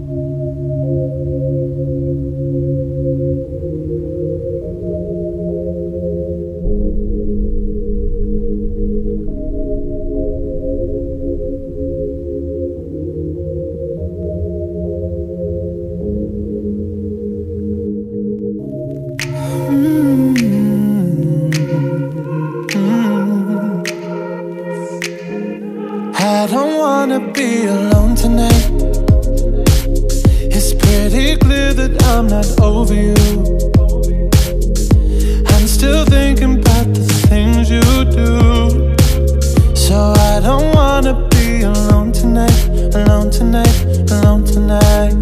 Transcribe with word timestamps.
Mm. 0.00 0.30
I 26.14 26.46
don't 26.46 26.78
wanna 26.78 27.32
be 27.32 27.66
alone 27.66 28.14
tonight. 28.14 29.09
It's 30.42 30.72
pretty 30.72 31.36
clear 31.36 31.74
that 31.74 32.02
I'm 32.04 32.26
not 32.26 32.48
over 32.60 32.94
you. 32.94 33.14
I'm 35.52 35.66
still 35.66 36.04
thinking 36.06 36.60
about 36.60 36.94
the 36.94 37.04
things 37.28 37.70
you 37.70 37.82
do. 38.04 38.96
So 39.76 40.14
I 40.16 40.40
don't 40.40 40.74
wanna 40.74 41.28
be 41.28 41.62
alone 41.62 42.12
tonight, 42.12 42.68
alone 42.94 43.30
tonight, 43.30 43.76
alone 44.10 44.44
tonight. 44.44 45.12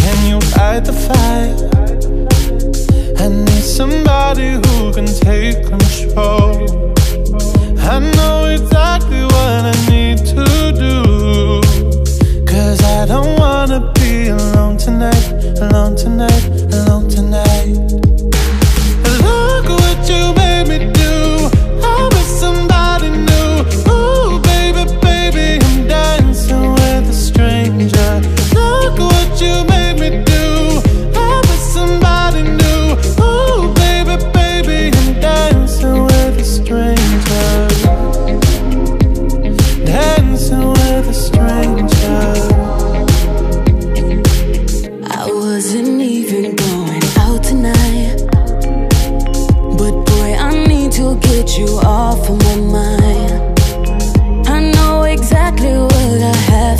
Can 0.00 0.18
you 0.26 0.38
light 0.56 0.84
the 0.88 0.96
fire? 1.06 1.56
I 3.18 3.28
need 3.28 3.62
somebody 3.62 4.52
who 4.62 4.92
can 4.94 5.06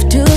have 0.00 0.08
to 0.08 0.29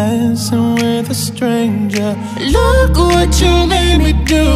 dancing 0.00 0.76
with 0.76 1.10
a 1.10 1.14
stranger. 1.14 2.10
Look 2.56 2.96
what 2.96 3.30
you 3.42 3.54
made 3.66 3.98
me 4.06 4.12
do. 4.24 4.46